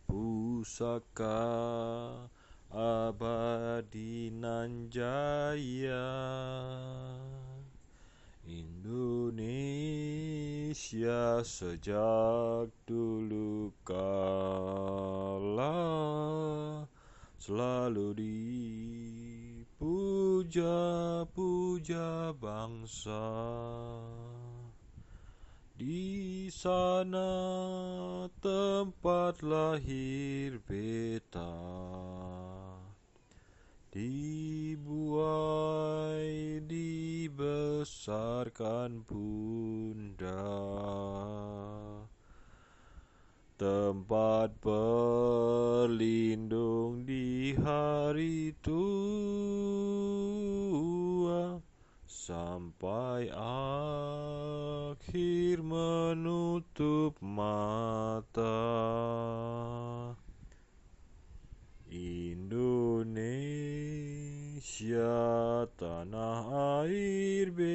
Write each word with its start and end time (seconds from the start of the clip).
Pusaka 0.07 1.43
abadi 2.71 4.31
nan 4.31 4.87
jaya 4.87 6.15
Indonesia 8.47 9.43
sejak 11.43 12.71
dulu 12.87 13.75
kala 13.83 15.75
Selalu 17.35 18.15
dipuja-puja 19.87 22.35
bangsa. 22.35 23.23
Di 25.79 26.51
sana 26.51 27.31
tempat 28.43 29.47
lahir 29.47 30.59
beta. 30.67 31.55
Dibuai 33.95 34.99
dibesarkan 36.67 39.07
bunda. 39.07 40.51
Tempat 43.57 44.53
berlindung 44.61 47.09
di 47.09 47.57
hari 47.57 48.53
tua 48.61 49.36
Sampai 52.07 53.35
akhir 53.35 55.59
menutup 55.59 57.19
mata. 57.19 58.63
Indonesia 61.91 62.87
tanah 65.75 66.47
air 66.87 67.51
beta 67.51 67.75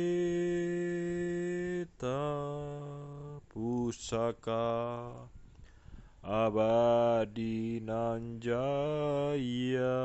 Pusaka 3.52 5.12
abadi 6.24 7.84
nan 7.84 8.40
jaya 8.40 10.00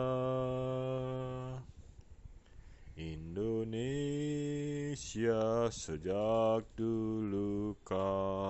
Indonesia 3.36 5.28
sejak 5.68 6.64
dulu 6.72 7.76
kala 7.84 8.40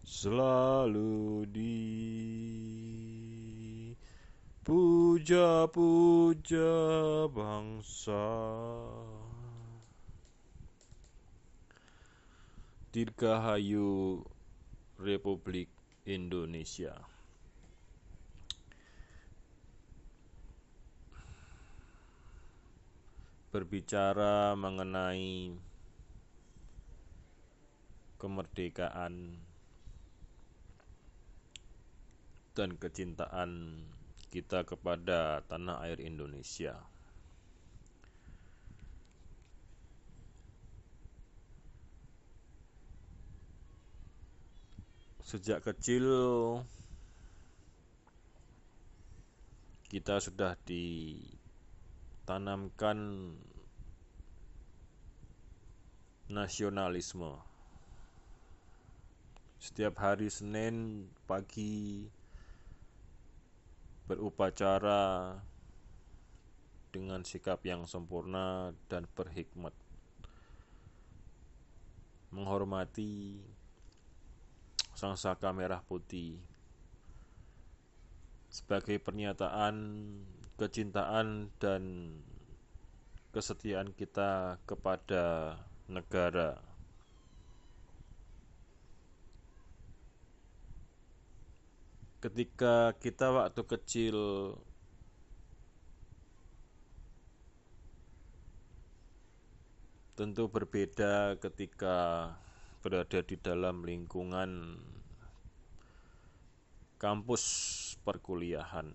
Selalu 0.00 1.44
dipuja-puja 4.64 6.72
bangsa. 7.28 8.24
Dirgahayu 12.88 14.24
Republik 14.96 15.68
Indonesia 16.08 16.96
Berbicara 23.54 24.58
mengenai 24.58 25.54
kemerdekaan 28.18 29.38
dan 32.58 32.74
kecintaan 32.74 33.78
kita 34.34 34.66
kepada 34.66 35.46
tanah 35.46 35.86
air 35.86 36.02
Indonesia. 36.02 36.74
Sejak 45.22 45.62
kecil 45.62 46.02
kita 49.86 50.18
sudah 50.18 50.58
ditanamkan 50.66 52.98
nasionalisme. 56.28 57.36
Setiap 59.60 60.00
hari 60.00 60.32
Senin 60.32 61.08
pagi 61.28 62.08
berupacara 64.08 65.36
dengan 66.92 67.24
sikap 67.24 67.60
yang 67.64 67.84
sempurna 67.84 68.72
dan 68.88 69.08
berhikmat. 69.16 69.72
Menghormati 72.34 73.38
Sang 74.98 75.14
Saka 75.14 75.54
Merah 75.54 75.78
Putih 75.86 76.34
Sebagai 78.50 78.98
pernyataan 78.98 79.74
kecintaan 80.58 81.50
dan 81.62 82.10
kesetiaan 83.30 83.94
kita 83.94 84.62
kepada 84.66 85.54
negara. 85.88 86.60
Ketika 92.24 92.96
kita 92.96 93.28
waktu 93.28 93.62
kecil 93.68 94.16
Tentu 100.14 100.46
berbeda 100.46 101.34
ketika 101.42 102.30
berada 102.78 103.18
di 103.18 103.34
dalam 103.34 103.82
lingkungan 103.82 104.78
kampus 107.02 107.42
perkuliahan 108.06 108.94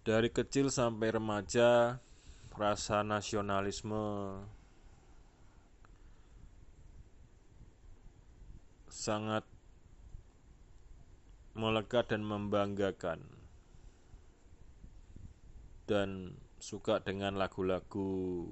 Dari 0.00 0.32
kecil 0.32 0.72
sampai 0.72 1.12
remaja 1.12 2.00
rasa 2.56 3.04
nasionalisme. 3.04 4.40
Sangat 8.88 9.44
melekat 11.52 12.08
dan 12.16 12.24
membanggakan. 12.24 13.28
Dan 15.84 16.40
suka 16.56 17.04
dengan 17.04 17.36
lagu-lagu 17.36 18.48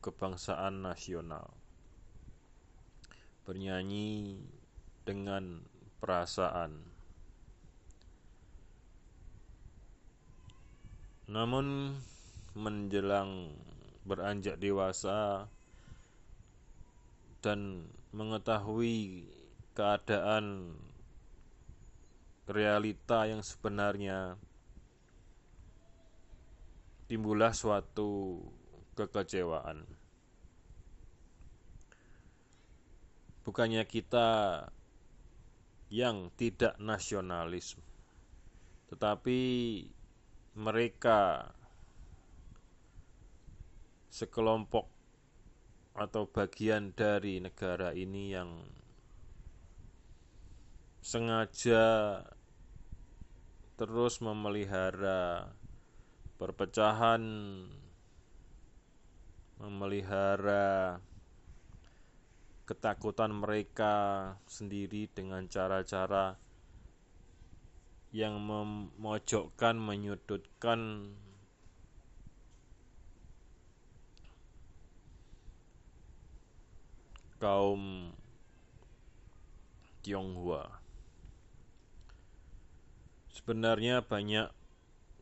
kebangsaan 0.00 0.80
nasional. 0.80 1.52
Bernyanyi 3.44 4.40
dengan 5.04 5.60
perasaan 6.00 6.93
Namun 11.24 11.96
menjelang 12.52 13.56
beranjak 14.04 14.60
dewasa 14.60 15.48
dan 17.40 17.88
mengetahui 18.12 19.24
keadaan 19.72 20.76
realita 22.44 23.24
yang 23.24 23.40
sebenarnya 23.40 24.36
timbullah 27.08 27.56
suatu 27.56 28.40
kekecewaan. 28.92 29.88
Bukannya 33.44 33.84
kita 33.84 34.28
yang 35.92 36.32
tidak 36.32 36.80
nasionalis 36.80 37.76
Tetapi 38.88 39.40
mereka 40.54 41.50
sekelompok 44.14 44.86
atau 45.94 46.30
bagian 46.30 46.94
dari 46.94 47.42
negara 47.42 47.90
ini 47.90 48.30
yang 48.30 48.50
sengaja 51.02 52.18
terus 53.74 54.22
memelihara 54.22 55.50
perpecahan 56.38 57.22
memelihara 59.58 60.98
ketakutan 62.64 63.34
mereka 63.34 63.94
sendiri 64.46 65.10
dengan 65.10 65.46
cara-cara 65.50 66.38
yang 68.14 68.38
memojokkan, 68.38 69.74
menyudutkan 69.74 71.10
kaum 77.42 78.14
Tionghoa. 80.06 80.70
Sebenarnya 83.34 84.06
banyak 84.06 84.46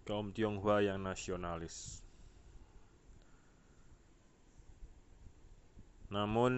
kaum 0.04 0.36
Tionghoa 0.36 0.84
yang 0.84 1.00
nasionalis. 1.00 2.04
Namun 6.12 6.52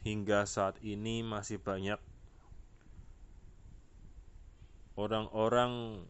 hingga 0.00 0.48
saat 0.48 0.80
ini 0.80 1.20
masih 1.20 1.60
banyak 1.60 2.00
orang-orang 4.96 6.04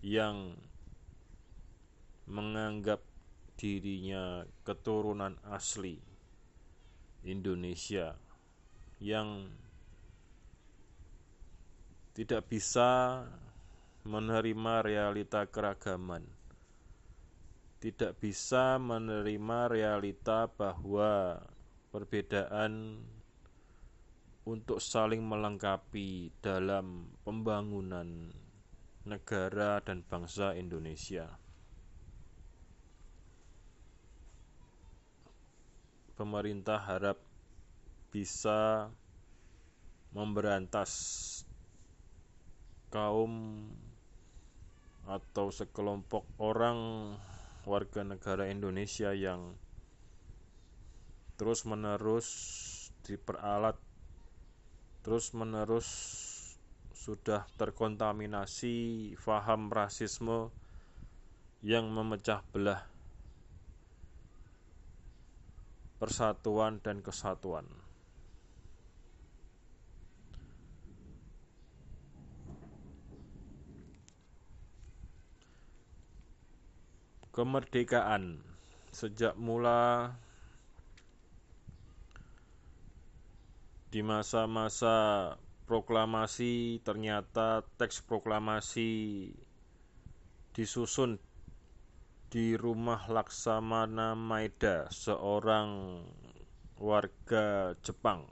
yang 0.00 0.56
menganggap 2.28 3.04
dirinya 3.60 4.48
keturunan 4.64 5.36
asli 5.44 6.00
Indonesia 7.24 8.16
yang 9.00 9.52
tidak 12.16 12.48
bisa 12.48 13.24
menerima 14.04 14.74
realita 14.80 15.44
keragaman, 15.44 16.24
tidak 17.80 18.16
bisa 18.16 18.80
menerima 18.80 19.68
realita 19.68 20.48
bahwa 20.48 21.44
perbedaan 21.92 23.04
untuk 24.50 24.82
saling 24.82 25.22
melengkapi 25.22 26.34
dalam 26.42 27.06
pembangunan 27.22 28.34
negara 29.06 29.78
dan 29.78 30.02
bangsa 30.02 30.58
Indonesia. 30.58 31.30
Pemerintah 36.18 36.82
harap 36.82 37.22
bisa 38.10 38.90
memberantas 40.10 40.90
kaum 42.90 43.70
atau 45.06 45.54
sekelompok 45.54 46.26
orang 46.42 47.14
warga 47.62 48.02
negara 48.02 48.50
Indonesia 48.50 49.14
yang 49.14 49.54
terus-menerus 51.38 52.28
diperalat 53.06 53.78
terus-menerus 55.00 55.88
sudah 56.92 57.48
terkontaminasi 57.56 59.16
faham 59.16 59.72
rasisme 59.72 60.52
yang 61.64 61.88
memecah 61.88 62.44
belah 62.52 62.84
persatuan 66.00 66.80
dan 66.84 67.00
kesatuan. 67.04 67.68
Kemerdekaan 77.32 78.44
sejak 78.92 79.38
mula 79.40 80.12
di 83.90 84.06
masa-masa 84.06 85.34
proklamasi 85.66 86.78
ternyata 86.86 87.66
teks 87.74 88.06
proklamasi 88.06 89.30
disusun 90.54 91.18
di 92.30 92.54
rumah 92.54 93.10
Laksamana 93.10 94.14
Maeda, 94.14 94.86
seorang 94.94 95.98
warga 96.78 97.74
Jepang. 97.82 98.30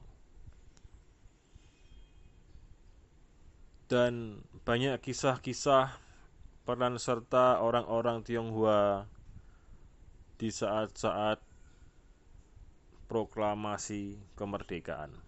Dan 3.90 4.46
banyak 4.62 5.02
kisah-kisah 5.02 5.98
peran 6.62 7.02
serta 7.02 7.58
orang-orang 7.58 8.22
Tionghoa 8.22 9.10
di 10.38 10.54
saat-saat 10.54 11.42
proklamasi 13.10 14.22
kemerdekaan. 14.38 15.27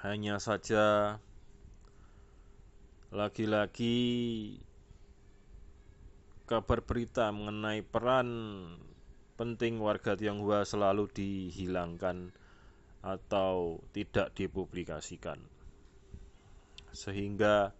Hanya 0.00 0.40
saja 0.40 1.16
lagi-lagi 3.12 4.00
kabar 6.48 6.80
berita 6.80 7.28
mengenai 7.28 7.84
peran 7.84 8.28
penting 9.36 9.76
warga 9.76 10.16
Tionghoa 10.16 10.64
selalu 10.64 11.04
dihilangkan 11.12 12.32
atau 13.04 13.84
tidak 13.92 14.32
dipublikasikan. 14.32 15.36
Sehingga 16.96 17.76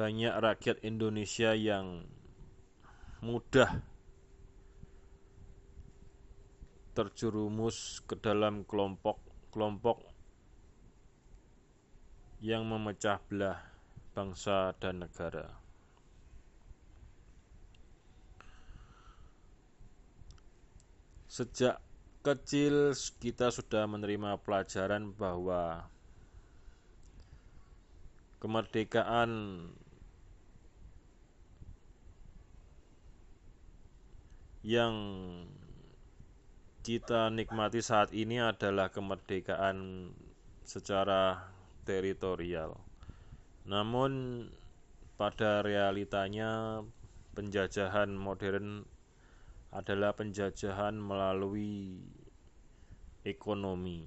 banyak 0.00 0.34
rakyat 0.40 0.80
Indonesia 0.88 1.52
yang 1.52 2.08
mudah 3.20 3.93
terjerumus 6.94 7.98
ke 8.06 8.14
dalam 8.14 8.62
kelompok-kelompok 8.62 9.98
yang 12.38 12.62
memecah 12.70 13.18
belah 13.26 13.58
bangsa 14.14 14.72
dan 14.78 15.02
negara. 15.02 15.50
Sejak 21.26 21.82
kecil 22.22 22.94
kita 23.18 23.50
sudah 23.50 23.90
menerima 23.90 24.38
pelajaran 24.38 25.10
bahwa 25.12 25.90
kemerdekaan 28.38 29.66
yang 34.62 34.94
kita 36.84 37.32
nikmati 37.32 37.80
saat 37.80 38.12
ini 38.12 38.44
adalah 38.44 38.92
kemerdekaan 38.92 40.12
secara 40.68 41.48
teritorial. 41.88 42.76
Namun 43.64 44.44
pada 45.16 45.64
realitanya 45.64 46.84
penjajahan 47.32 48.12
modern 48.12 48.84
adalah 49.72 50.12
penjajahan 50.12 51.00
melalui 51.00 52.04
ekonomi. 53.24 54.04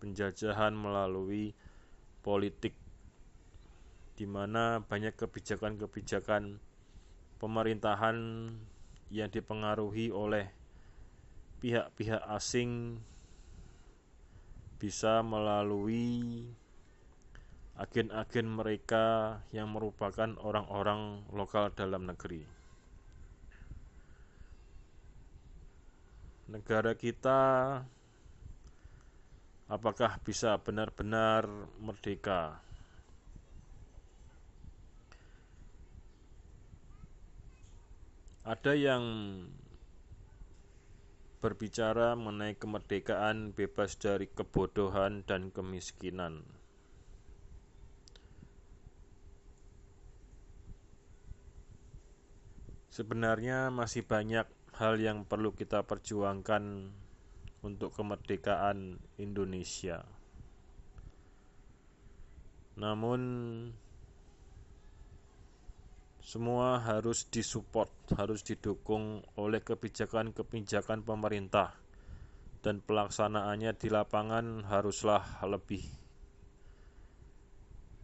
Penjajahan 0.00 0.72
melalui 0.72 1.52
politik 2.24 2.72
di 4.16 4.24
mana 4.24 4.80
banyak 4.80 5.12
kebijakan-kebijakan 5.12 6.56
pemerintahan 7.36 8.16
yang 9.12 9.28
dipengaruhi 9.28 10.08
oleh 10.08 10.63
pihak-pihak 11.64 12.20
asing 12.28 13.00
bisa 14.76 15.24
melalui 15.24 16.44
agen-agen 17.80 18.52
mereka 18.52 19.40
yang 19.48 19.72
merupakan 19.72 20.28
orang-orang 20.44 21.24
lokal 21.32 21.72
dalam 21.72 22.04
negeri. 22.04 22.44
Negara 26.52 26.92
kita 26.92 27.40
apakah 29.64 30.20
bisa 30.20 30.60
benar-benar 30.60 31.48
merdeka? 31.80 32.60
Ada 38.44 38.76
yang 38.76 39.04
berbicara 41.44 42.16
mengenai 42.16 42.56
kemerdekaan 42.56 43.52
bebas 43.52 44.00
dari 44.00 44.32
kebodohan 44.32 45.28
dan 45.28 45.52
kemiskinan. 45.52 46.40
Sebenarnya 52.88 53.68
masih 53.68 54.08
banyak 54.08 54.48
hal 54.80 54.96
yang 54.96 55.28
perlu 55.28 55.52
kita 55.52 55.84
perjuangkan 55.84 56.96
untuk 57.60 57.92
kemerdekaan 57.92 58.96
Indonesia. 59.20 60.00
Namun 62.80 63.20
semua 66.24 66.80
harus 66.80 67.28
disupport, 67.28 67.92
harus 68.16 68.40
didukung 68.40 69.20
oleh 69.36 69.60
kebijakan-kebijakan 69.60 71.04
pemerintah. 71.04 71.76
Dan 72.64 72.80
pelaksanaannya 72.80 73.76
di 73.76 73.92
lapangan 73.92 74.64
haruslah 74.64 75.20
lebih 75.44 75.84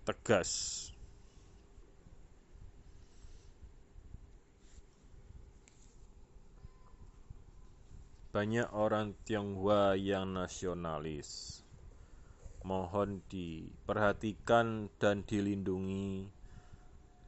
tegas. 0.05 0.85
Banyak 8.37 8.69
orang 8.77 9.17
Tionghoa 9.25 9.97
yang 9.97 10.37
nasionalis. 10.37 11.65
Mohon 12.69 13.25
diperhatikan 13.33 14.93
dan 15.01 15.25
dilindungi 15.25 16.29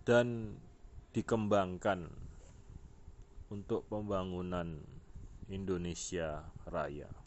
dan 0.04 0.52
dikembangkan 1.12 2.08
untuk 3.52 3.84
pembangunan 3.92 4.80
Indonesia 5.52 6.48
Raya 6.64 7.21